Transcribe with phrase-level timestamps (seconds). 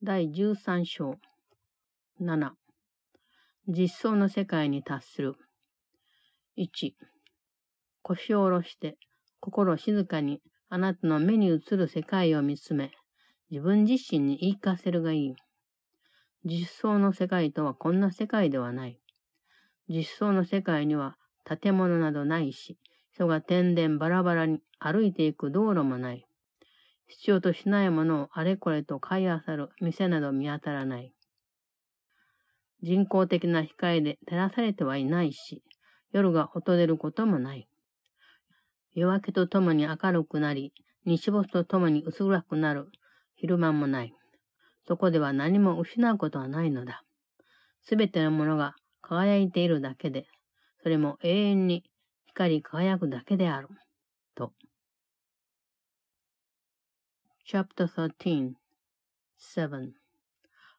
[0.00, 1.16] 第13章
[2.20, 2.50] 7
[3.66, 5.34] 実相の世界に達する
[6.56, 6.92] 1
[8.02, 8.96] 腰を下ろして
[9.40, 12.92] 心静かにあなたの目に映る世界を見つめ
[13.50, 15.34] 自分自身に言い聞かせるがいい。
[16.44, 19.00] 実相の世界とはこんな世界ではない。
[19.88, 22.78] 実相の世界には建物などないし、
[23.14, 26.27] 人が天然バラバラに歩いていく道路もない。
[27.08, 31.12] 必要としないものをあれこれと買い漁る店など見当たらない。
[32.82, 35.62] 人工的な光で照らされてはいないし、
[36.12, 37.68] 夜が訪れることもない。
[38.94, 40.72] 夜明けとともに明るくなり、
[41.04, 42.88] 日没とともに薄暗くなる
[43.34, 44.14] 昼間もない。
[44.86, 47.02] そこでは何も失うことはないのだ。
[47.82, 50.26] すべてのものが輝いているだけで、
[50.82, 51.84] それも永遠に
[52.26, 53.68] 光り輝くだけである。
[57.50, 58.56] Chapter 13
[59.38, 59.94] 7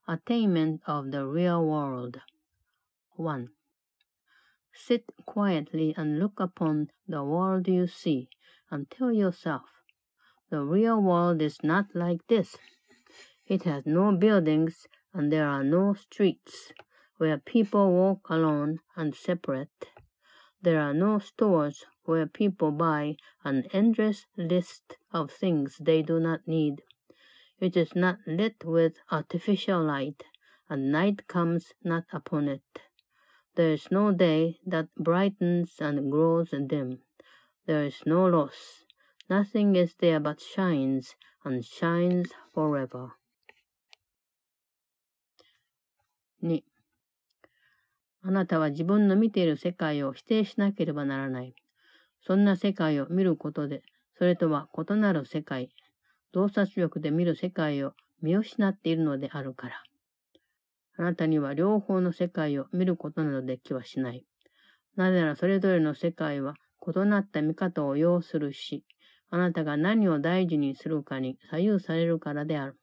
[0.08, 2.22] Attainment of the Real World
[3.16, 3.50] 1.
[4.72, 8.30] Sit quietly and look upon the world you see
[8.70, 9.82] and tell yourself,
[10.52, 12.56] the real world is not like this.
[13.48, 16.72] It has no buildings and there are no streets
[17.18, 19.88] where people walk alone and separate.
[20.62, 26.47] There are no stores where people buy an endless list of things they do not
[26.47, 26.83] need.
[27.61, 30.25] It is not lit with artificial light,
[30.69, 32.81] and night comes not upon it.
[33.55, 37.01] There is no day that brightens and grows dim.
[37.67, 38.85] There is no loss.
[39.31, 43.13] Nothing is there but shines, and shines forever.
[46.43, 46.63] 2.
[48.27, 51.55] あなたは自分の見ている世界を否定しなければならない。
[52.22, 53.82] そんな世界を見ることで、
[54.18, 55.70] それとは異なる世界、
[56.32, 59.84] 洞察力で見る世界を見失っているのであるから。
[60.98, 64.26] あなたには両方の世界を見ることなどできはしない。
[64.96, 68.84] なぜならそれぞれの世界は異なった見方を要するし、
[69.30, 72.80] あなたが何を大事にするかに左右されるからである。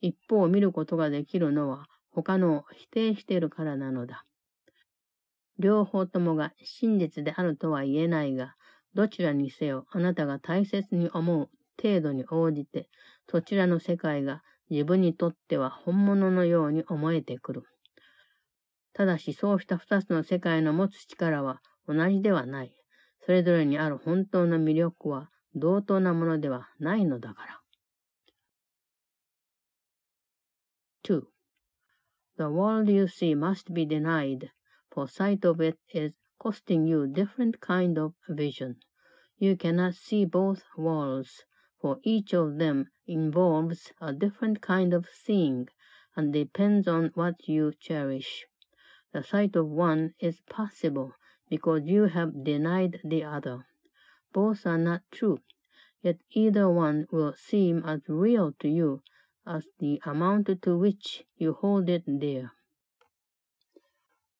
[0.00, 4.24] 一方見ることができるのは他のを否定しているからなのだ。
[5.58, 8.54] 両方ともが真実であるとは言えないが、
[8.94, 12.88] どちらにせよあなたが大切に思う程度に応じて、
[13.28, 17.62] そちらの世界が自分にとっては本物のように思えてくる。
[18.92, 22.74] ただしそうした二つの世界の持つ力は同じではない。
[23.24, 27.60] それぞれにある本当の魅力は同等なものではないのだから。
[31.04, 31.22] 2.
[32.36, 34.50] The world you see must be denied
[34.90, 38.76] for sight of it is costing you different kind of vision.
[39.38, 41.44] You cannot see both worlds,
[41.80, 45.68] for each of them involves a different kind of seeing
[46.16, 48.46] and depends on what you cherish.
[49.12, 51.14] The sight of one is possible
[51.48, 53.66] because you have denied the other.
[54.32, 55.38] Both are not true,
[56.02, 59.02] yet either one will seem as real to you
[59.46, 62.52] as the amount to which you hold it dear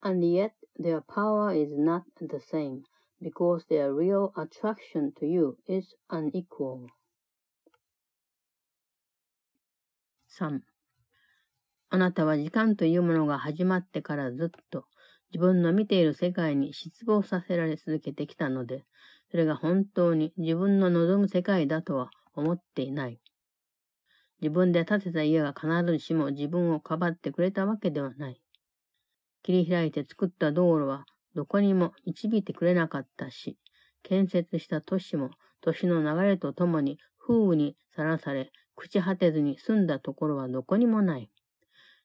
[0.03, 2.83] and yet their power is not the same,
[3.21, 6.87] because their real attraction to you is unequal.
[10.29, 10.61] 3.
[11.91, 14.85] あなたは時間というものが始まってからずっと
[15.33, 18.85] 自分の見ている世界に失望させられ続けてきたので、
[19.31, 23.21] それが本当に自分の望む世界だとは思っていない。
[24.41, 28.41] 自分で建てた家が必ずしも自分をかばってくれたわけではない。
[29.49, 33.57] 切り開いて作った道路はどこにも導いてくれなかったし、
[34.03, 35.31] 建設した都市も
[35.63, 41.31] 都市の流れとともに風雨にさらされ、朽ち果てずに住んだところはどこにもない。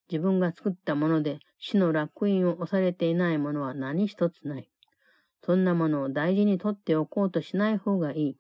[0.09, 4.70] 自分が作ったもので死の楽園を押されていないものは何一つない。
[5.44, 8.38] そんなものを大事に取っておこうとしない方がいい。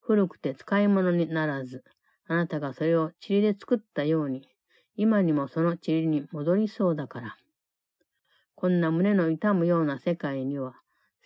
[0.00, 1.84] 古くて使い物にならず、
[2.28, 4.48] あなたがそれを塵で作ったように、
[4.96, 7.36] 今にもその塵に戻りそうだから。
[8.56, 10.74] こんな胸の痛むような世界には、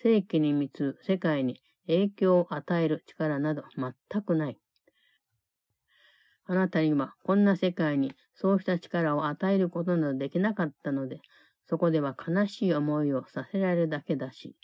[0.02, 4.58] 世紀に満つ世界に影響を与える力など全くない。
[6.44, 11.20] あなたにはこんな世界にそうした力を与えることなどできなかったので、
[11.66, 14.56] そこでは悲しい思いをさせられるだけだし、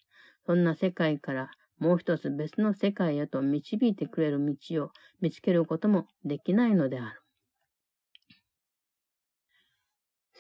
[0.47, 4.91] そんな世界からもう一つ別の世界へと導いてくれる道を
[5.21, 7.21] 見つけることもできないのである。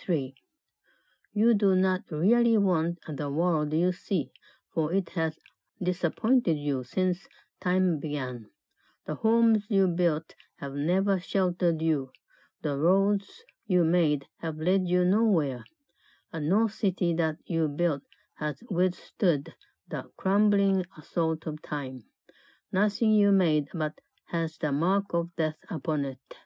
[0.06, 0.43] 3.
[1.34, 4.32] You do not really want the world you see,
[4.72, 5.38] for it has
[5.82, 7.28] disappointed you since
[7.60, 8.48] time began.
[9.06, 12.12] The homes you built have never sheltered you.
[12.62, 15.64] the roads you made have led you nowhere,
[16.32, 18.02] and no city that you built
[18.34, 19.54] has withstood
[19.88, 22.04] the crumbling assault of time.
[22.72, 26.36] Nothing you made but has the mark of death upon it.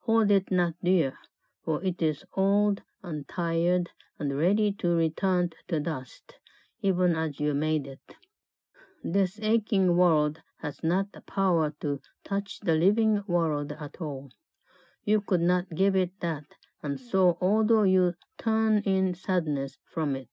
[0.00, 1.16] Hold it not dear,
[1.64, 6.34] for it is old and tired and ready to return to dust,
[6.82, 8.16] even as you made it.
[9.02, 14.30] This aching world has not the power to touch the living world at all.
[15.04, 16.44] You could not give it that,
[16.82, 20.28] and so although you turn in sadness from it,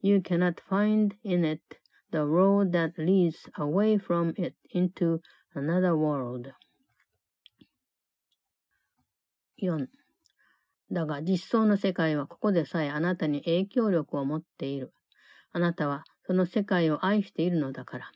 [0.00, 1.78] you cannot find in it
[2.10, 5.20] the road that leads away from it into
[5.54, 6.52] another world.
[9.60, 9.88] 4.
[10.92, 14.92] だが実相の世界はここでさえあなたに影響力を持っている。
[15.52, 18.12] あなたはその世界を愛しているのだから。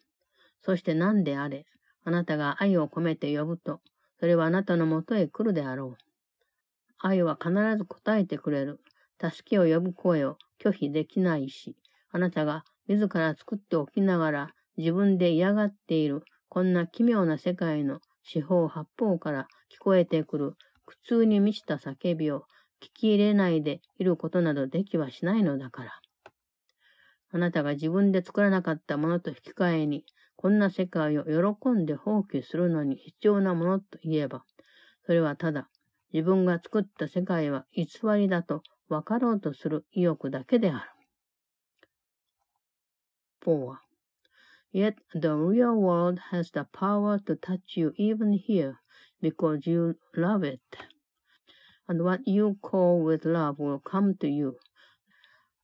[0.62, 1.66] そして何であれ、
[2.04, 3.80] あなたが愛を込めて呼ぶと、
[4.18, 6.04] それはあなたのもとへ来るであろう。
[6.98, 8.80] 愛は必ず答えてくれる。
[9.20, 11.76] 助けを呼ぶ声を拒否できないし、
[12.10, 20.54] あなたが自ら作っておきながら自分で嫌がっているこんな奇妙な世界の四方八方から聞こえてくる
[20.86, 22.46] 苦痛に満ちた叫びを
[22.80, 26.00] 聞き入れないでいることなどできはしないのだから。
[27.32, 30.04] あなたが自分で作らなかったものと引き換えに、
[30.36, 34.44] こんな世界を喜んで放棄するのに必要なものといえば、
[35.06, 35.68] それはただ
[36.12, 37.86] 自分が作った世界は偽
[38.16, 40.90] りだと分かろうとする意欲だけである。
[43.44, 43.76] 4.
[44.72, 48.76] Yet the real world has the power to touch you even here
[49.22, 50.60] because you love it.
[51.90, 54.60] And what you call with love will come to you.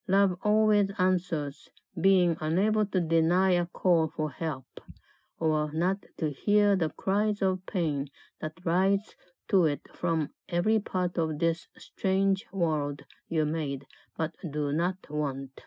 [0.08, 1.68] Love always answers,
[2.00, 4.80] being unable to deny a call for help,
[5.38, 8.08] or not to hear the cries of pain
[8.40, 9.14] that rise
[9.50, 13.86] to it from every part of this strange world you made,
[14.16, 15.60] but do not want.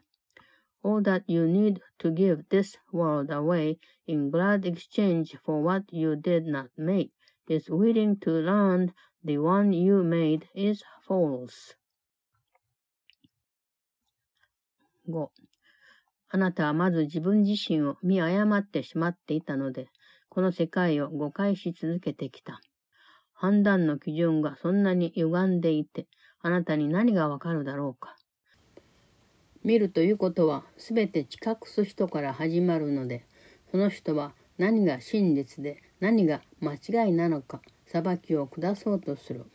[0.83, 6.17] All that you need to give this world away in glad exchange for what you
[6.17, 7.13] did not make
[7.47, 8.93] is willing to learn
[9.23, 11.75] the one you made is false.
[15.07, 15.29] 5.
[16.31, 19.87] あなたはまず自分自身を見誤ってしまっていたので、
[20.29, 22.61] この世界を誤解し続けてきた。
[23.33, 26.07] 判断の基準がそんなに歪んでいて、
[26.41, 28.15] あなたに何がわかるだろうか。
[29.63, 33.25] 見るということは、すべて知覚す人から始まるので、
[33.71, 39.45] その人は何が真実で何が間違いなのか、裁きを下そうとする。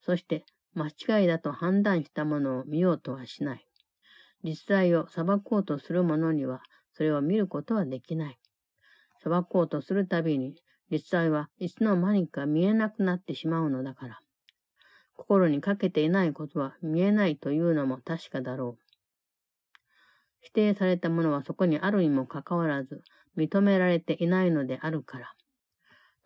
[0.00, 0.44] そして、
[0.74, 0.88] 間
[1.20, 3.66] 違いだと判断したものを見ようとはしない。
[4.44, 6.62] 実際を裁こうとする者には、
[6.92, 8.38] それを見ることはできない。
[9.24, 10.54] 裁こうとするたびに、
[10.88, 14.20] 実際はいつの間にか見えなくなってしまうのだから。
[15.16, 19.78] 心にかけていないことは見えないというのも確かだろう。
[20.42, 23.02] 否定されたものはそこにあるにもかかわらず、
[23.36, 25.34] 認められていないのであるから。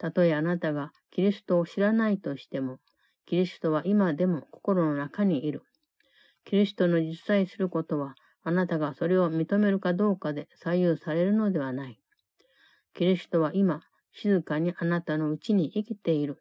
[0.01, 2.79] たとえあなたがキリストを知らないとしても、
[3.27, 5.63] キリストは今でも心の中にいる。
[6.47, 12.01] キリストの実在することは、あなたがそれを認めるかどうかで左右されるのではない。
[12.95, 13.83] キリストは今、
[14.13, 16.39] 静かにあなたのうちに生きている。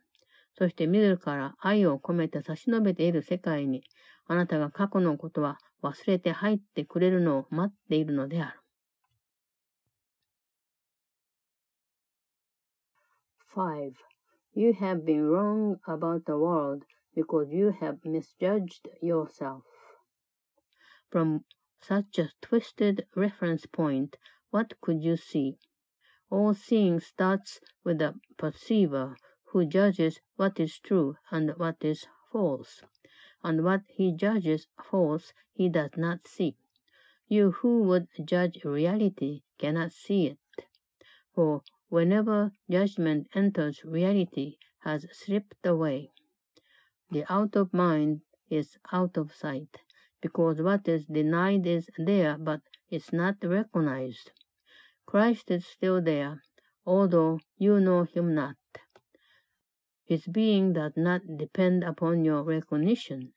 [0.58, 3.84] そして自ら愛を込めて差し伸べている世界に、
[4.26, 8.59] あなたが過去のことは忘れて入ってくれるのを待っているのである。
[13.60, 13.94] 5.
[14.54, 19.66] You have been wrong about the world because you have misjudged yourself.
[21.10, 21.44] From
[21.82, 24.16] such a twisted reference point,
[24.50, 25.58] what could you see?
[26.30, 32.82] All seeing starts with the perceiver who judges what is true and what is false,
[33.44, 36.56] and what he judges false he does not see.
[37.28, 40.66] You who would judge reality cannot see it,
[41.36, 46.12] for whenever judgment enters reality has slipped away.
[47.12, 49.82] The out of mind is out of sight,
[50.22, 54.32] because what is denied is there but is not recognized.
[55.06, 56.44] Christ is still there,
[56.86, 58.56] although you know him not.
[60.06, 63.34] His being does not depend upon your recognition.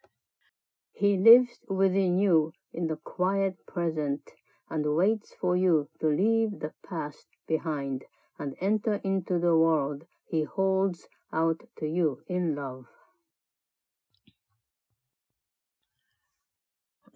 [0.92, 4.30] He lives within you in the quiet present
[4.68, 8.04] and waits for you to leave the past behind
[8.42, 12.84] and enter into the world he holds out to you in love.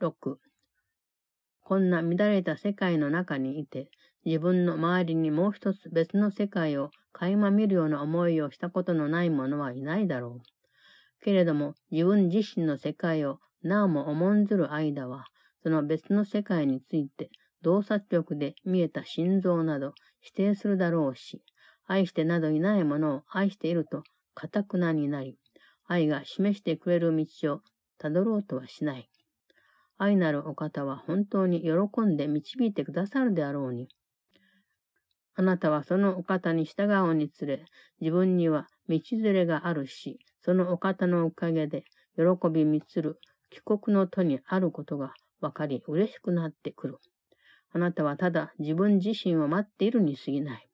[0.00, 0.36] 6.
[1.62, 3.90] こんな乱れた世界の中にいて、
[4.24, 11.24] 自分の周りにもう一つ別の世界を垣間見るような思いをしたことのない者はいないだろう。
[11.24, 15.24] けれども自分自身の世界をなおも重んずる間は、
[15.62, 17.30] その別の世界について
[17.62, 21.42] 洞察力で見えた心臓など否定するだろうし、
[21.86, 24.02] 愛してなどいないものを愛していると
[24.34, 25.38] 堅くなになり、
[25.86, 27.60] 愛が示してくれる道を
[27.98, 29.08] たどろうとはしない。
[29.98, 33.88] 愛なるお方は本当に喜んで導いてくださるであろうに。
[35.34, 37.64] あなたはそのお方に従うにつれ、
[38.00, 41.84] 自分には道連れがあるし、そのお方のおかげで、
[42.16, 43.20] 喜び満つる
[43.50, 46.98] 帰国の途にあることが分かり嬉しくなってくる。
[47.72, 50.68] あなたはただ自分自身を待っているに過ぎない。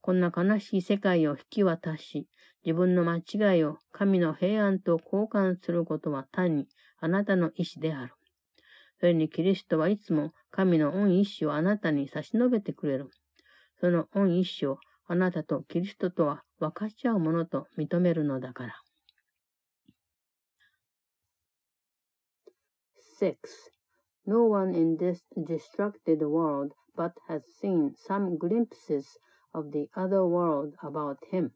[0.00, 2.28] こんな悲しい世界を引き渡し、
[2.64, 8.14] 自分の間違いを神の平安と交換することは単にあなたの意志である。
[9.00, 13.10] それにキリストはいつも神の恩意志をあなたに差し伸べてくれる。
[13.80, 18.80] その恩意志をあなたとキリストとは分かち合うものと認めるのだから。
[23.20, 23.73] 6.
[24.26, 29.18] No one in this distracted world but has seen some glimpses
[29.52, 31.52] of the other world about him.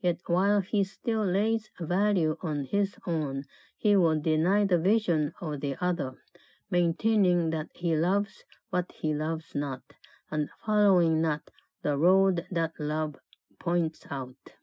[0.00, 3.44] Yet while he still lays value on his own,
[3.76, 6.22] he will deny the vision of the other,
[6.70, 9.82] maintaining that he loves what he loves not,
[10.30, 11.50] and following not
[11.82, 13.16] the road that love
[13.60, 14.54] points out.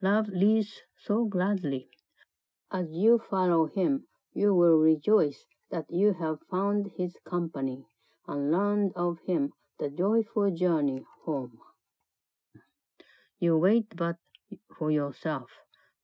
[0.00, 1.90] Love leads so gladly.
[2.70, 7.86] As you follow him, you will rejoice that you have found his company,
[8.28, 11.58] and learned of him the joyful journey home.
[13.38, 14.16] You wait but
[14.76, 15.50] for yourself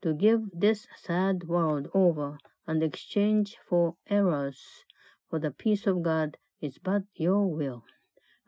[0.00, 4.84] to give this sad world over and exchange for errors,
[5.28, 7.84] for the peace of God is but your will,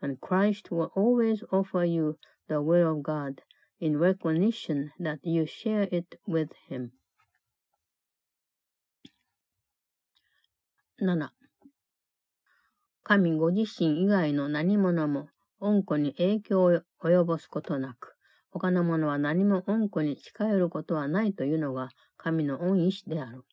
[0.01, 3.43] and Christ will always offer you the will of God
[3.79, 6.93] in recognition that you share it with Him.
[10.97, 11.29] 7.
[13.03, 15.27] 神ご自身以外の何者も
[15.59, 16.71] 恩子に影響を
[17.03, 18.15] 及ぼすことなく、
[18.49, 23.43] 他の者は何も恩子に近寄ることはないというのが神の恩意志である。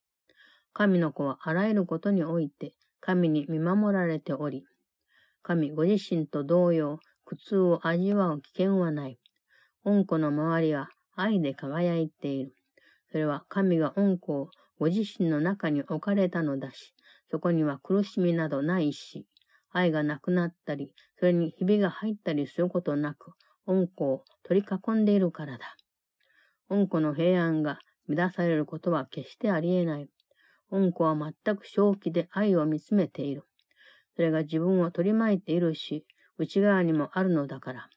[0.72, 4.64] 神の子はあらゆることにおいて神に見守られており、
[5.42, 9.18] 神ご自身と同様、苦痛を味わう危険はない。
[9.82, 12.54] 恩子の周りは愛で輝いている。
[13.10, 16.91] それは神が恩子をご自身の中に置かれたのだし、
[17.32, 19.26] そこには苦しみなどないし、
[19.70, 23.32] 愛がなくなったり、それにひびが入ったりすることなく、
[23.64, 25.74] 恩子を取り囲んでいるからだ。
[26.68, 30.10] 恩子の平安が乱されることは決してありえない。
[30.68, 33.44] 恩子は全く正気で愛を見つめている。
[34.14, 36.04] それが自分を取り巻いているし、
[36.36, 37.88] 内側にもあるのだから。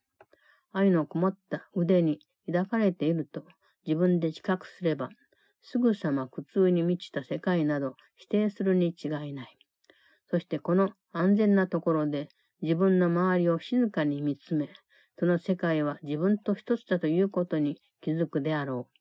[0.72, 3.44] 愛のこもった腕に抱かれていると
[3.86, 5.10] 自分で自覚すれば、
[5.68, 9.58] すぐさま苦痛に満ちた世界など否定するに違いない。
[10.30, 12.30] そしてこの安全なところで
[12.62, 14.70] 自分の周りを静かに見つめ、
[15.18, 18.96] その世界は自分と一つだということに気づくであろう。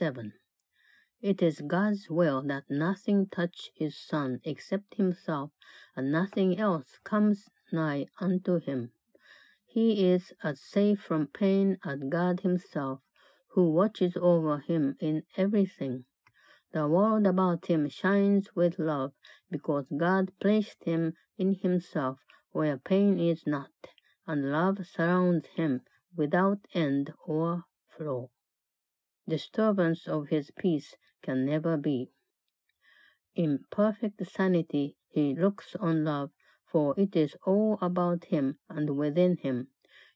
[0.00, 0.32] 7.
[1.20, 5.50] It is God's will that nothing touch his son except himself,
[5.94, 8.90] and nothing else comes nigh unto him.
[9.66, 13.00] He is as safe from pain as God himself,
[13.56, 16.04] who watches over him in everything.
[16.72, 19.14] The world about him shines with love,
[19.50, 22.18] because God placed him in himself
[22.50, 23.70] where pain is not.
[24.26, 25.80] and love surrounds him
[26.14, 28.28] without end or flaw.
[29.26, 32.10] Disturbance of his peace can never be.
[33.34, 36.30] In perfect sanity he looks on love,
[36.66, 39.68] for it is all about him and within him.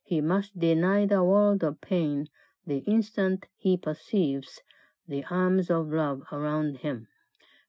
[0.02, 2.26] He must deny the world of pain
[2.65, 4.61] the instant he perceives
[5.07, 7.07] the arms of love around him.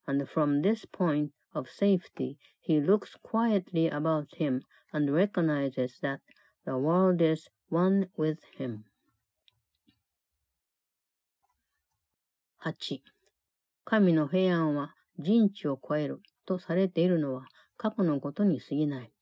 [0.07, 6.21] And from this point of safety he looks quietly about him and recognizes that
[6.65, 8.85] the world is one with him.
[12.65, 13.01] 8.
[13.85, 17.45] 神の平安は人知を超えるとされているのは
[17.77, 19.13] 過去のことに過ぎない。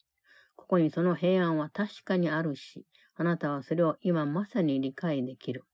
[0.56, 2.86] ここにその平安は確かにあるし、
[3.19, 5.65] あなたはそれを今まさに理解できる。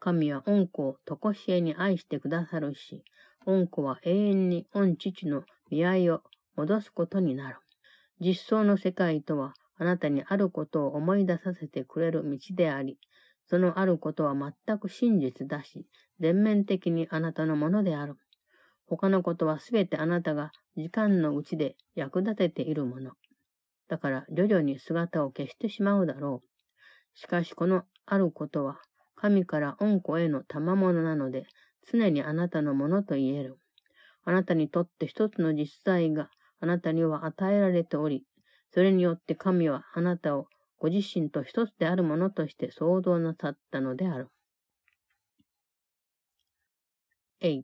[0.00, 3.04] 神は恩子をとこしえに愛してくださるし、
[3.46, 6.22] 恩子は永遠に恩父の見合いを
[6.56, 7.58] 戻すことになる。
[8.20, 12.98] 実相の世界とはあなたにあることを思い出させてくれる道であり、
[13.46, 15.86] そのあることは全く真実だし、
[16.18, 18.16] 全面的にあなたのものである。
[18.86, 23.12] 他のことはすべてあなたが時間のうちで役立てているもの。
[23.86, 26.53] だから徐々に姿を消してしまうだろう。
[27.14, 28.78] しかしこのあることは
[29.16, 31.46] 神から恩子への賜物なので、
[31.90, 33.58] 常にあなたのものと言える。
[34.24, 36.30] あなたにとって一つの実在が
[36.60, 38.24] あなたには与えられており、
[38.72, 44.28] それによって神はあなたをご自身と一つであるものとして創造なさったのである。
[47.40, 47.62] 8.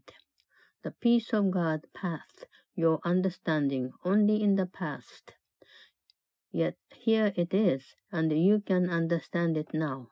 [0.83, 5.40] The peace of God passed your understanding only in the past.
[6.53, 10.09] Yet here it is, and you can understand it now.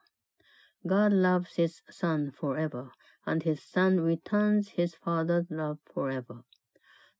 [0.87, 2.93] God loves his Son forever,
[3.25, 6.45] and his Son returns his Father's love forever.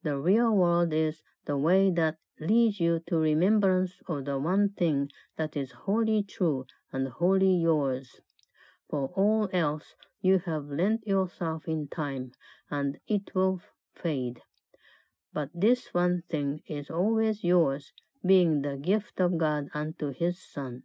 [0.03, 5.11] The real world is the way that leads you to remembrance of the one thing
[5.35, 8.21] that is wholly true and wholly yours.
[8.89, 12.31] For all else you have lent yourself in time,
[12.71, 13.59] and it will
[13.93, 14.41] fade.
[15.33, 17.91] But this one thing is always yours,
[18.25, 20.83] being the gift of God unto his Son.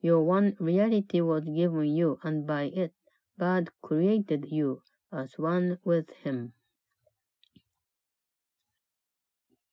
[0.00, 2.92] Your one reality was given you, and by it
[3.38, 6.52] God created you as one with him.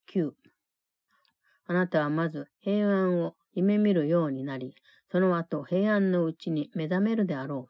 [0.07, 0.31] 9.
[1.67, 4.75] あなたはまず平安を夢見るようになり、
[5.11, 7.69] その後平安のうちに目覚めるであろ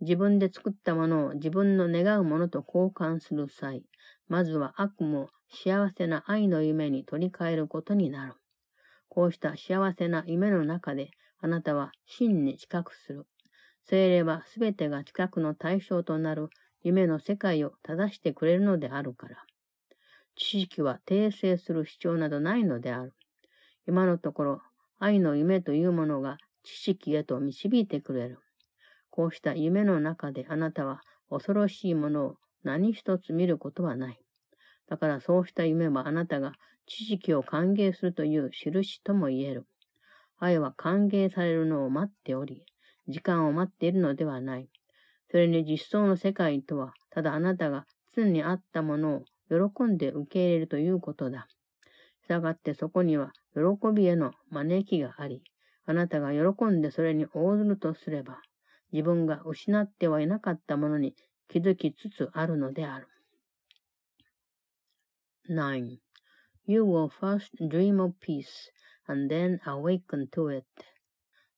[0.00, 0.04] う。
[0.04, 3.84] 自分で作ったものを自分の願うものと交換する際、
[4.30, 8.34] まずは悪夢を幸せな愛の夢に取り替えることになる。
[9.08, 11.10] こうした幸せな夢の中で、
[11.40, 13.26] あなたは真に近くする。
[13.86, 16.48] 精霊はすべてが近くの対象となる
[16.84, 19.36] 夢の世界を正してくれるのであるから。
[20.36, 23.12] 知識は訂正する必要などないのである。
[23.88, 24.62] 今のところ、
[25.00, 28.38] 愛の夢というものが知識へと導いてくれる。
[29.10, 34.20] こうした夢の中であなたは恐ろしいものを何一つ見ることはない。
[34.88, 36.52] だからそうした夢はあなたが
[36.86, 39.66] 知識を歓迎するという印とも言える。
[40.38, 42.64] 愛は歓迎されるのを待っており、
[43.08, 44.68] 時間を待っているのではない。
[45.30, 51.46] それに実相の世界とは、ただあなたが常にあったものを喜んで受け入れるということだ。
[52.22, 53.60] したがってそこには喜
[53.94, 55.42] びへの招きがあり、
[55.86, 58.40] あなたが喜んでそれに応ずるとすれば、
[58.92, 61.14] 自分が失ってはいなかったものに
[61.49, 63.07] 気づきつつあるのである。
[65.49, 65.99] 9.
[66.65, 68.71] You will first dream of peace,
[69.07, 70.65] and then awaken to it.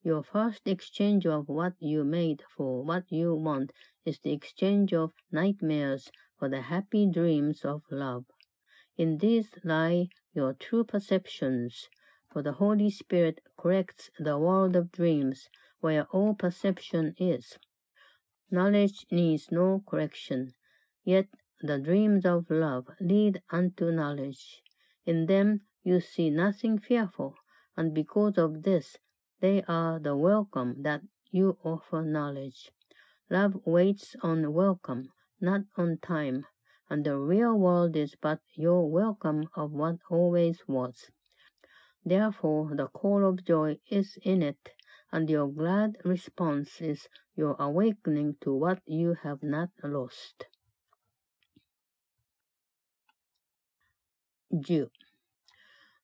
[0.03, 3.71] Your first exchange of what you made for what you want
[4.05, 8.25] is the exchange of nightmares for the happy dreams of love.
[8.97, 11.89] In these lie your true perceptions,
[12.31, 17.57] for the Holy Spirit corrects the world of dreams where all perception is.
[18.54, 20.52] Knowledge needs no correction,
[21.04, 21.26] yet
[21.62, 24.62] the dreams of love lead unto knowledge.
[25.06, 27.34] In them you see nothing fearful,
[27.78, 28.98] and because of this
[29.40, 32.70] they are the welcome that you offer knowledge.
[33.30, 35.10] Love waits on welcome,
[35.40, 36.44] not on time,
[36.90, 41.10] and the real world is but your welcome of what always was.
[42.04, 44.72] Therefore the call of joy is in it,
[45.12, 50.48] and your glad response is your awakening to what you have not lost.
[54.52, 54.88] 10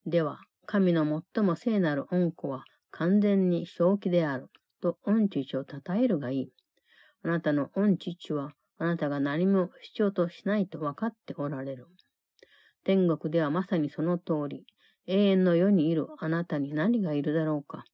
[0.07, 4.49] では、神の最も聖なる恩子は完全に正気である
[4.81, 6.53] と恩父を称えるがいい。
[7.25, 11.87] あなたの恩父はあなたが何も必要としないと分かっておられる。
[12.85, 14.64] 天国ではまさにその通り、
[15.07, 17.85] 永遠の世にいるあなたに何がいるだろうか。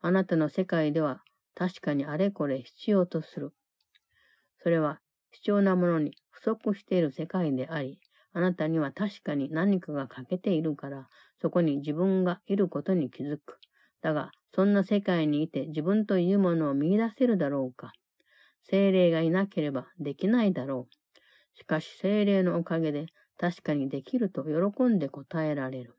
[0.00, 1.22] あなたの世界では
[1.54, 3.52] 確かにあれこれ必要とする。
[4.62, 7.98] それは必要なものに不足している世界であり、
[8.32, 11.08] あなたには確かに何かが欠けているから、
[11.40, 13.58] そこに自分がいることに気づく。
[14.02, 17.92] だが、そんな世界にいて自分というものを見出せるだろうか。
[18.64, 21.58] 精霊がいなければできないだろう。
[21.58, 23.06] しかし精霊のおかげで
[23.38, 25.94] 確かにできると喜んで答えられる。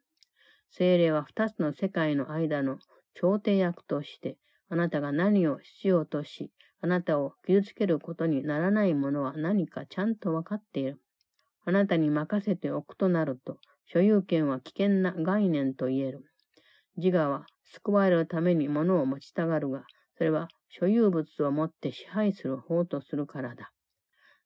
[0.69, 2.77] 精霊は二つの世界の間の
[3.19, 4.37] 調停役として、
[4.69, 6.51] あなたが何を必要とし、
[6.81, 11.01] あなたを傷つけることにならないものは何かちゃんとわかっている。
[11.65, 16.25] あなたに任せておくとなると、所有権は危険な概念と言える。
[16.95, 19.83] 自我は救われるために物を持ちたがるが、
[20.17, 23.71] それは所有物を持って支配する方とするからだ。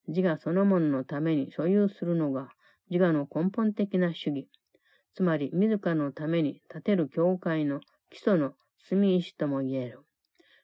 [0.07, 2.49] 自我そのもののために所有するのが
[2.89, 4.47] 自我の根本的な主義。
[5.13, 8.53] つまり自らのために立てる教会の基礎の
[8.89, 10.01] 住石とも言える。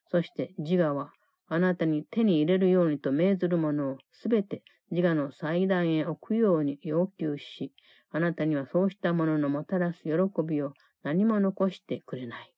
[0.10, 1.12] そして自我は
[1.48, 7.74] あなたに手に入れるようにと命ずるものをすべて自我の祭壇へ置くように要求し、
[8.12, 10.12] あなたにはそうしたもののもたらす喜
[10.48, 12.54] びを何も残してくれない。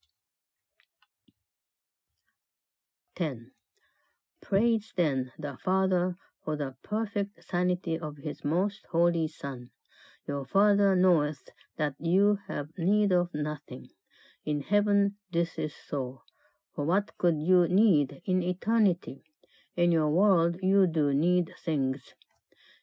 [3.15, 3.52] 10.
[4.41, 9.69] Praise then the Father for the perfect sanity of his most holy Son.
[10.26, 13.89] Your Father knoweth that you have need of nothing.
[14.45, 16.21] In heaven this is so.
[16.73, 19.23] For what could you need in eternity?
[19.75, 22.13] In your world you do need things.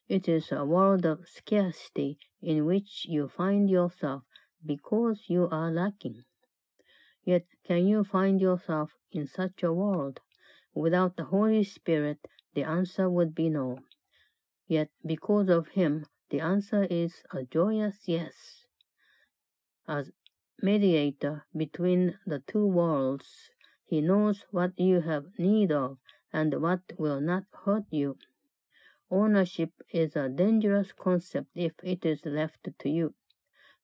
[0.08, 4.22] It is a world of scarcity in which you find yourself
[4.64, 6.24] because you are lacking.
[7.24, 10.20] Yet can you find yourself in such a world?
[10.74, 13.78] Without the Holy Spirit, the answer would be no.
[14.68, 18.66] Yet because of Him, the answer is a joyous yes.
[19.88, 20.12] As
[20.62, 23.50] mediator between the two worlds,
[23.84, 25.98] He knows what you have need of
[26.32, 28.18] and what will not hurt you.
[29.10, 33.14] Ownership is a dangerous concept if it is left to you.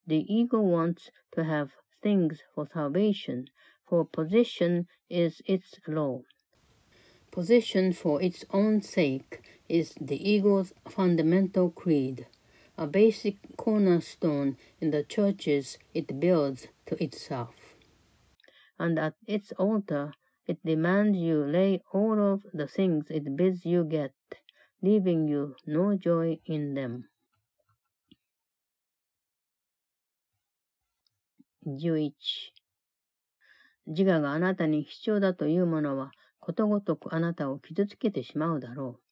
[0.05, 3.47] The ego wants to have things for salvation,
[3.87, 6.23] for possession is its law.
[7.31, 12.27] Position for its own sake is the ego's fundamental creed,
[12.77, 17.53] a basic cornerstone in the churches it builds to itself.
[18.79, 20.13] And at its altar,
[20.47, 24.13] it demands you lay all of the things it bids you get,
[24.81, 27.09] leaving you no joy in them.
[31.65, 32.13] 11.
[33.85, 39.02] 自我があなたに必要だというものは、ことごとくあなたを傷つけてしまうだろう。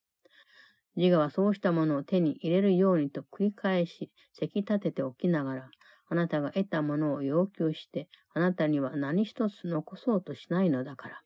[0.96, 5.72] 自我はそうしたものを手に入れるようにと繰り返し、せき立てておきながら、
[6.10, 11.22] あなたが得たものを要求して、あなたには何一つ残そうとしないのだから。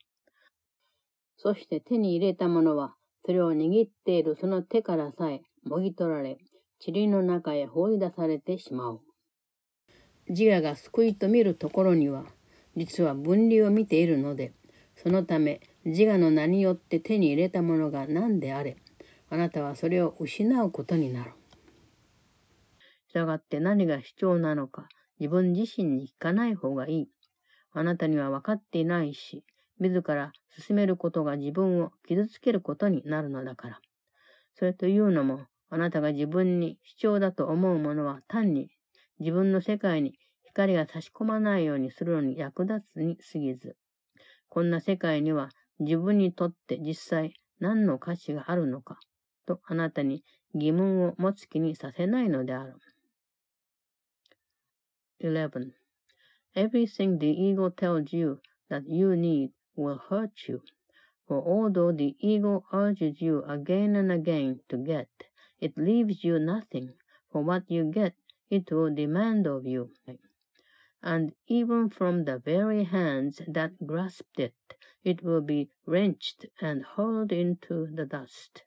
[1.37, 6.37] そして手に入れたものは、それを握っているその手からさえもぎ取られ、
[6.85, 9.01] 塵の中へ放り出されてしまう。
[10.27, 12.25] 自我が救いと見るところには、
[12.75, 14.53] 実は分離を見ているので、
[14.95, 18.77] そのため自我の名によって手に入れたものが何であれ、
[19.29, 21.31] あなたはそれを失うことになる。
[23.07, 24.87] 従って何が主張なのか、
[25.19, 27.09] 自分自身に聞かない方がいい。
[27.71, 29.43] あなたには分かっていないし、
[29.79, 33.79] 自ら進めることが自分を傷つけることになるのだから。
[34.53, 38.69] それというのも、あなたが自分に主張だと思うものは単に
[39.19, 43.75] 自分の世界に光が差し込まないようにするのに役立つに過ぎず、
[44.49, 48.99] こんな世界には自分にとって実際何の価値があるのか
[49.46, 52.74] とあなたに疑問を持つ気にさせないのである。
[55.20, 55.72] 11.
[56.54, 60.62] Everything the ego tells you that you need will hurt you.
[61.28, 65.08] For although the ego urges you again and again to get,
[65.60, 66.94] it leaves you nothing.
[67.30, 68.14] For what you get,
[68.48, 69.92] it will demand of you.
[71.02, 74.54] And even from the very hands that grasped it,
[75.04, 78.64] it will be wrenched and hurled into the dust.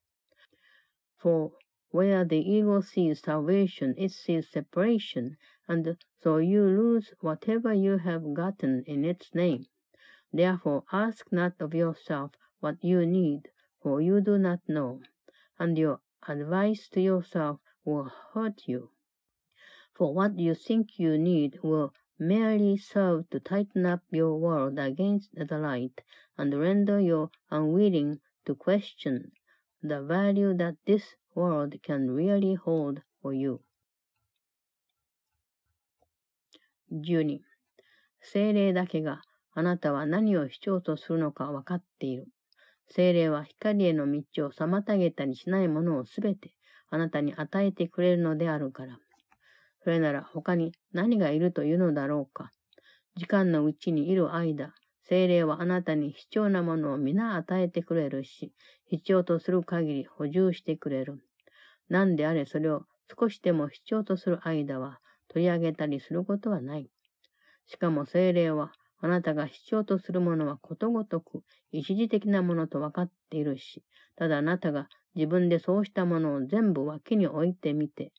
[1.21, 1.51] For
[1.91, 8.35] where the ego sees salvation, it sees separation, and so you lose whatever you have
[8.35, 9.67] gotten in its name.
[10.33, 13.51] Therefore ask not of yourself what you need,
[13.83, 15.01] for you do not know,
[15.59, 18.91] and your advice to yourself will hurt you.
[19.95, 25.35] For what you think you need will merely serve to tighten up your world against
[25.35, 26.01] the light
[26.37, 29.33] and render you unwilling to question
[29.83, 31.03] the value that this
[31.35, 33.61] world can really hold for you.
[36.91, 37.41] 12.
[38.21, 39.23] 精霊だけが
[39.55, 42.27] あなたは何を主張とするのか分かっている。
[42.91, 46.55] 精霊は光への道を妨げたりしないものをすべて
[46.91, 48.99] あなたに与えてくれるのであるから。
[49.85, 52.51] それなら他に何がいるというのだろうか。
[53.17, 54.73] 時間のうちにいる間、
[55.09, 58.53] 精霊はあなたに必要なものを皆与えてくれるし、
[58.89, 61.23] 必要とする限り補充してくれる。
[61.89, 62.85] 何であれそれを
[63.19, 66.91] 少しでも必要とする間は取り上げたりすることはない。
[67.67, 71.43] しかも精霊はあなたが必要とするものはことごとく
[71.73, 73.83] 一時的なものと分かっているし、
[74.17, 78.13] ただあなたが自分でそうしたものを全部脇に置いてみて、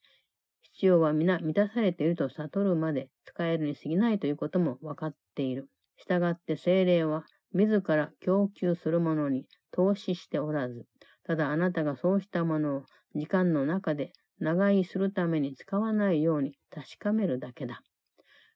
[0.74, 5.68] 必要は皆満たされていると悟るまで使えるに過ぎないということも分かっている。
[6.00, 10.86] したがって精霊は自ら供給するものに投資しておらず、
[11.26, 12.84] ただあなたがそうしたものを
[13.16, 17.82] 時間の中で長居するために使わないように確かめるだけだ。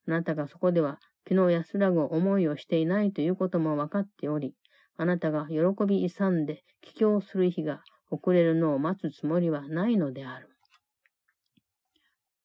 [0.08, 4.56] あなたがそこでは昨日安らぐ思いをしていないということも分かっており、
[4.95, 10.49] あなたが喜び勇んで帰郷する日が遅れるのを待つつもりはないのである。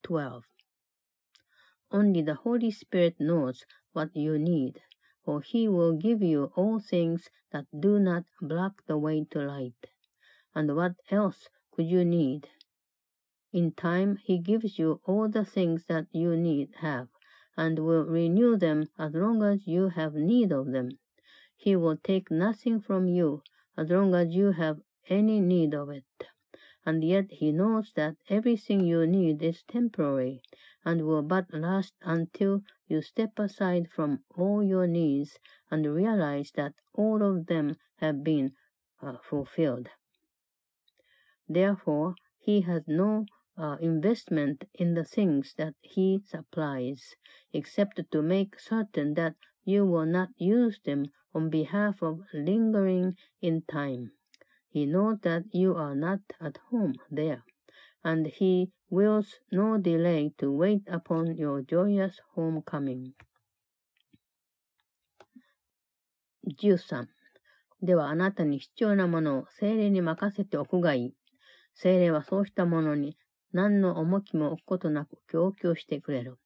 [0.03, 0.41] 12.
[1.91, 4.73] Only the Holy Spirit knows what you need,
[5.29, 9.85] for he will give you all things that do not block the way to light.
[10.55, 12.49] And what else could you need?
[13.53, 17.09] In time, he gives you all the things that you need have,
[17.55, 20.97] and will renew them as long as you have need of them.
[21.55, 23.43] He will take nothing from you
[23.77, 26.25] as long as you have any need of it.
[26.85, 30.41] And yet he knows that everything you need is temporary,
[30.85, 35.37] and will but last until you step aside from all your needs
[35.69, 38.53] and realize that all of them have been
[39.01, 39.89] uh, fulfilled.
[41.47, 43.25] Therefore, he has no
[43.57, 47.15] uh, investment in the things that he supplies,
[47.51, 53.63] except to make certain that you will not use them on behalf of lingering in
[53.63, 54.13] time.
[54.71, 57.43] He knows that you are not at home there,
[58.03, 63.13] and he wills no delay to wait upon your joyous homecoming.
[66.45, 67.07] 13.
[67.81, 71.15] ではあなたに必要なものを精霊に任せておくがいい。
[71.73, 73.17] 精霊はそうしたものに
[73.53, 76.37] 何の重きも置くことなく供給してくれる。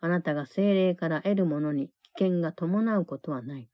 [0.00, 3.68] あなたが精霊から得るものに危険が伴うことはない。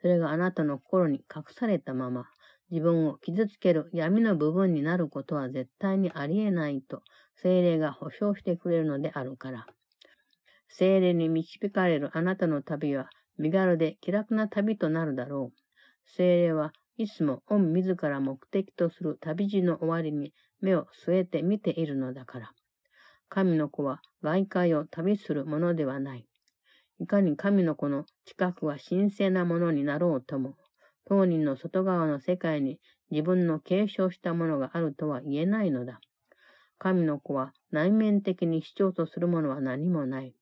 [0.00, 2.26] それがあなたの心に隠されたまま、
[2.70, 7.02] 自分を傷つける闇の部分になることは絶対にありえないと
[7.36, 9.66] 精霊が保証してくれるのであるから。
[10.68, 15.58] 精霊に導かれるあなたの旅は身軽で気楽な旅となるだろう。
[16.16, 22.52] 精霊はいつも御自ら目的とする旅路の終わりに目を据えて見ているのだから。
[23.28, 26.26] 神の子は外界を旅するものではない。
[26.98, 30.56] いかに神の子の近くは神聖なものになろうとも、
[31.06, 36.00] 当人の外側の世界に自分の継承したものがあるとは言えないのだ。
[36.78, 40.34] 神の子は内面的に主張とするものは何もない。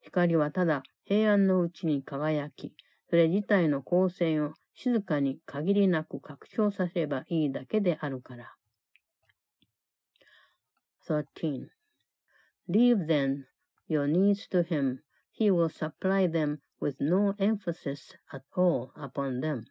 [0.00, 2.74] 光はただ平安のうちに輝き、
[3.10, 8.56] それ自体の光線を静かに限りなく拡張させればいいだけであるから。
[11.06, 11.68] 13.
[12.68, 13.44] Leave then
[13.88, 14.98] your needs to him.
[15.30, 19.64] He will supply them with no emphasis at all upon them.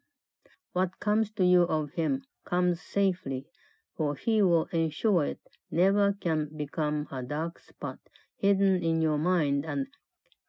[0.76, 3.48] What comes to you of him comes safely,
[3.96, 5.40] for he will ensure it
[5.72, 8.00] never can become a dark spot
[8.36, 9.88] hidden in your mind and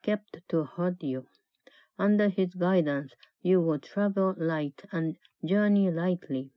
[0.02, 1.28] kept to hurt you.
[1.96, 6.50] Under his guidance you will travel light and journey lightly,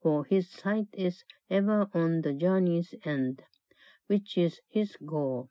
[0.00, 3.42] for his sight is ever on the journey's end,
[4.06, 5.50] which is his goal.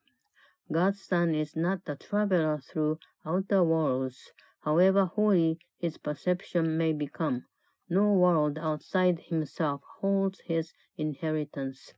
[0.72, 7.44] God's Son is not a traveler through outer worlds, however holy his perception may become,
[7.89, 11.95] no world outside himself holds his inheritance.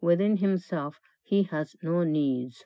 [0.00, 2.64] Within himself he has no needs.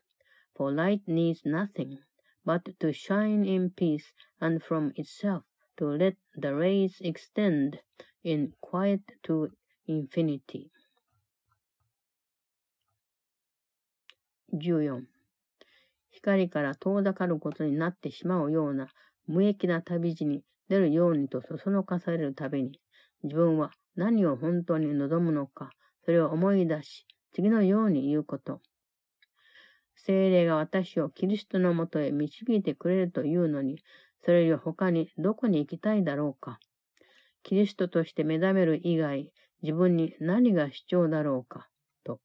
[0.56, 1.98] For light needs nothing
[2.44, 5.44] but to shine in peace and from itself
[5.76, 7.80] to let the rays extend
[8.24, 9.50] in quiet to
[9.86, 10.70] infinity.
[14.52, 15.06] 14.
[16.10, 18.88] 光から遠ざかることになってしまうような
[19.26, 22.79] 無益な旅路に 出るようにとそそのかされるたびに、
[23.23, 25.71] 自分は何を本当に望むのか、
[26.05, 28.61] それを思い出し、次のように言うこと。
[29.95, 33.83] 精霊が私をキリストのもとへ導いてくれるというのに、
[34.23, 36.59] それより他にどこに行きたいだろうか。
[37.43, 41.69] キリストとして目覚める以外、自分に何が主張だろうか、
[42.03, 42.19] と。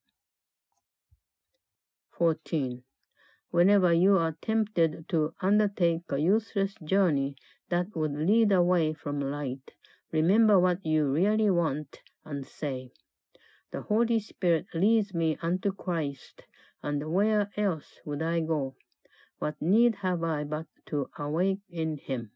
[2.18, 2.80] 14.
[3.52, 7.34] Whenever you are tempted to undertake a useless journey
[7.69, 9.71] that would lead away from light,
[10.11, 12.91] remember what you really want and say,
[13.71, 16.43] The Holy Spirit leads me unto Christ,
[16.81, 18.75] and where else would I go?
[19.39, 22.31] What need have I but to awake in him?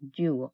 [0.00, 0.52] 15.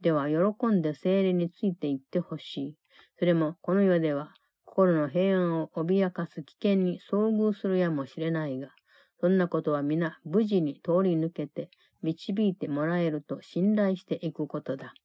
[0.00, 2.76] では、喜んで精霊について言ってほしい。
[3.18, 4.34] それも、この世では、
[4.64, 8.74] 心の平安を脅かす危険に遭遇するやもしれないが、
[9.21, 11.69] そんなことは皆無事に通り抜けて
[12.01, 14.95] 導いてもらえると信頼していくことだ。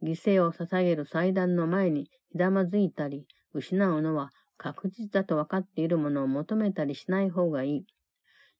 [0.00, 7.86] 犠牲を捧げる祭壇の前にひだまずいたり、失うのは確実だと分かっているものを求めたりしない方がいい。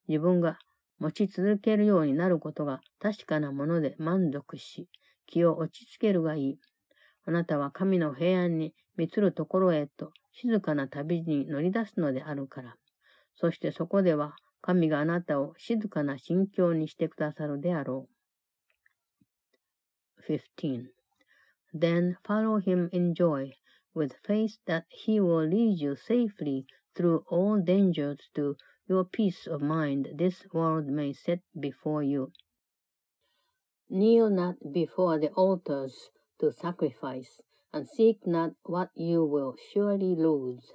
[0.08, 0.58] 自分が
[0.98, 4.88] 持ち続けるようになることが確かなもので満足し、
[5.26, 6.58] 気を落ち着けるがいい。
[7.24, 12.74] あなたは神の平安に満つるところへと静かな旅に乗り出すのであるから。
[13.36, 18.17] そしてそこでは 神があなたを静かな心境にしてくださるであろう。
[20.29, 20.87] 15.
[21.73, 23.53] Then follow him in joy,
[23.95, 28.55] with faith that he will lead you safely through all dangers to
[28.87, 32.31] your peace of mind this world may set before you.
[33.89, 40.73] Kneel not before the altars to sacrifice, and seek not what you will surely lose.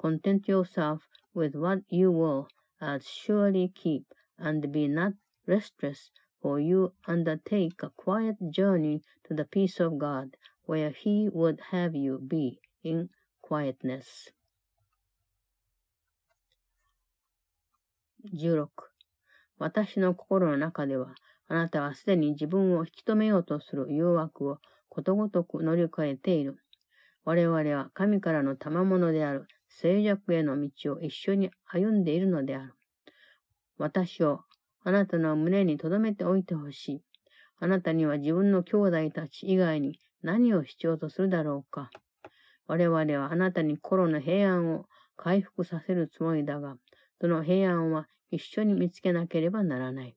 [0.00, 1.02] Content yourself
[1.35, 2.47] with what you will
[2.81, 4.05] as surely keep,
[4.39, 5.13] and be not
[5.45, 6.09] restless,
[6.41, 11.95] for you undertake a quiet journey to the peace of God, where He would have
[11.95, 13.09] you be in
[13.41, 14.31] quietness.
[18.33, 18.69] 16.
[19.59, 21.15] 私の心の中では、
[21.47, 24.57] あなたはすでに自分を引き止めようとする誘惑を
[24.89, 26.57] ことごとく乗り越えている。
[27.23, 29.47] 我々は神からの賜物である
[29.81, 32.73] 静寂への道を一緒に歩んでいるのである。
[33.77, 34.41] 私を
[34.83, 37.01] あなたの胸に留めておいてほしい。
[37.59, 41.89] あなたには自分の兄弟たち以外に何を必要とするだろうか。
[42.67, 44.85] 我々はあなたに心の平安を
[45.17, 46.77] 回復させるつもりだが、
[47.19, 50.15] その平安は一緒に見つけなければならない。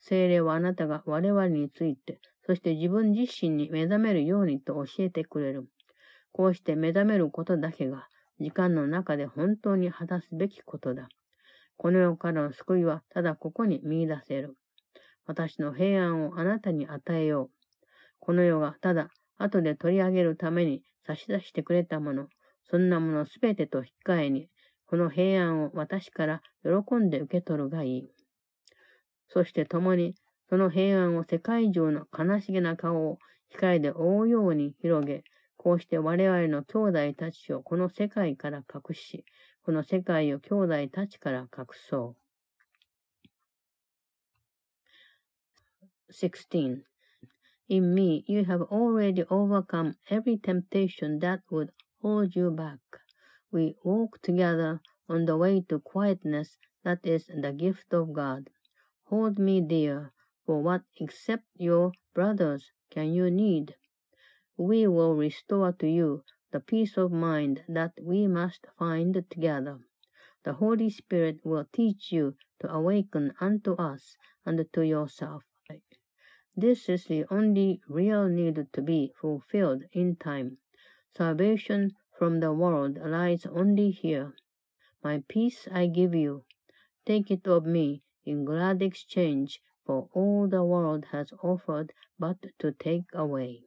[0.00, 5.68] 精霊はあなたが我々について、そして自分自身に目覚めるようにと教えてくれる。
[6.30, 8.06] こうして目覚めることだけが、
[8.40, 11.08] 時間の中で本当に果たすべきことだ。
[11.76, 14.56] この世からの救いはただここに見出せる。
[15.26, 17.50] 私の平安をあなたに与えよう。
[18.20, 22.28] この世がただ後で取り上げるために差し出してくれたもの、
[22.64, 24.48] そんなものすべてと引き換えに、
[24.86, 28.10] この平安を私から喜んで受け取るがいい。
[29.28, 30.14] そして共に
[30.48, 33.18] その平安を世界中の悲しげな顔を
[33.48, 35.24] 光で覆うように広げ、
[35.66, 39.24] こうして我々の兄弟たちをこの世界から隠し、
[39.64, 42.14] この世界を兄弟たちから隠そ
[46.08, 46.12] う。
[46.12, 46.84] 16.
[47.68, 52.78] In me you have already overcome every temptation that would hold you back.
[53.50, 58.50] We walk together on the way to quietness that is the gift of God.
[59.06, 60.12] Hold me dear,
[60.44, 63.74] for what except your brothers can you need?
[64.58, 69.80] We will restore to you the peace of mind that we must find together.
[70.44, 74.16] The Holy Spirit will teach you to awaken unto us
[74.46, 75.44] and to yourself.
[76.56, 80.56] This is the only real need to be fulfilled in time.
[81.14, 84.34] Salvation from the world lies only here.
[85.04, 86.44] My peace I give you.
[87.04, 92.72] Take it of me in glad exchange for all the world has offered but to
[92.72, 93.64] take away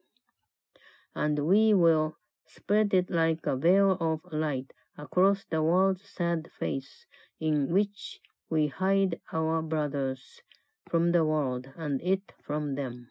[1.13, 7.07] And we will spread it like a veil of light across the world's sad face,
[7.39, 10.41] in which we hide our brothers
[10.89, 13.09] from the world and it from them.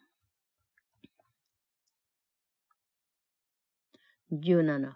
[4.31, 4.93] 17.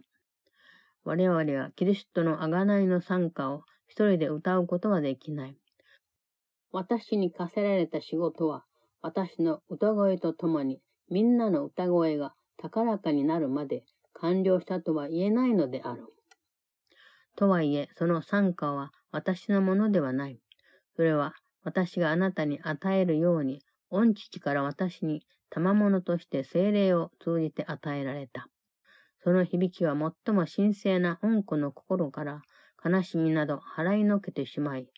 [1.04, 5.58] 我々はキリストの贖いの賛歌を一人で歌うことはできない。
[6.72, 8.64] 私に課せられた仕事は、
[9.02, 16.07] 私の歌声とともに、みんなの歌声が 高らかになるまで完了したとは言えないのである。
[17.37, 20.41] とはいえ、その賛歌は私のものではない。
[20.97, 28.49] それは私があなたに与えるように、御父から私に賜物として精霊を通じて与えられた。
[29.23, 32.43] その響きは最も神聖な恩子の心から
[32.85, 34.89] 悲しみなど払いのけてしまい、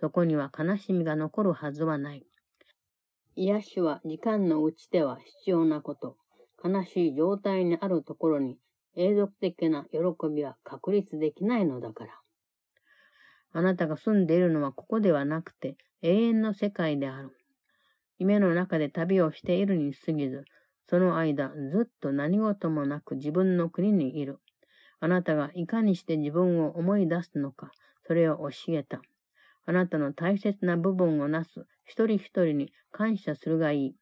[0.00, 2.26] そこには悲しみが残るはずはない。
[3.36, 6.16] 癒しは時間のうちでは必要なこと。
[6.66, 8.58] 悲しい状態にあるところに
[8.96, 9.98] 永続的な喜
[10.34, 12.20] びは確立できないのだから。
[13.52, 17.30] あなたが住んでいるのはここではなくて永遠の世界である。
[18.18, 20.44] 夢の中で旅をしているに過ぎず、
[20.88, 24.38] その間ずっと何事もなく自分の国にいる。
[25.00, 27.70] あなたがいかにして自分を思い出すのか、
[28.06, 29.02] それを教えた。
[29.66, 33.96] あなたの大切な部分をなす一人一人に感謝するがいい。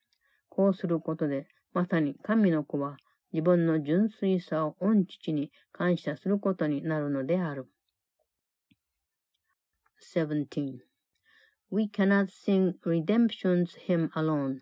[0.49, 2.98] こうすることで、まさに神の子は
[3.32, 7.68] 自分の純粋さを御父に感謝することになるのである。
[10.14, 10.80] 17.
[11.72, 14.62] We cannot sing redemption's hymn alone.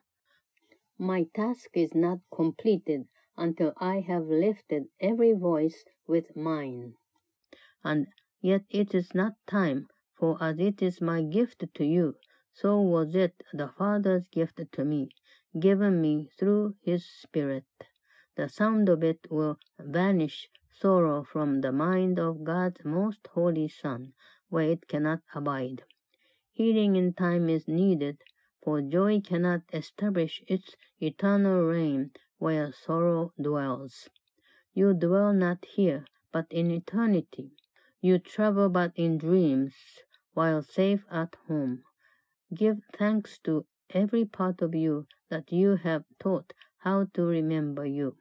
[0.97, 6.95] My task is not completed until I have lifted every voice with mine.
[7.83, 8.07] And
[8.41, 9.87] yet it is not time
[10.19, 12.15] For as it is my gift to you,
[12.51, 15.09] so was it the Father's gift to me,
[15.58, 17.64] given me through his Spirit.
[18.36, 24.14] The sound of it will banish sorrow from the mind of God's most holy Son,
[24.48, 25.84] where it cannot abide.
[26.52, 28.18] Healing in time is needed,
[28.62, 34.08] for joy cannot establish its eternal reign where sorrow dwells.
[34.74, 37.52] You dwell not here, but in eternity.
[38.00, 39.74] You travel but in dreams,
[40.32, 41.84] while safe at home.
[42.54, 48.16] Give thanks to every part of you that you have taught how to remember you.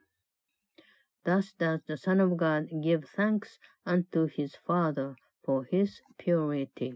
[1.24, 6.94] Thus does the Son of God give thanks unto his Father for his purity.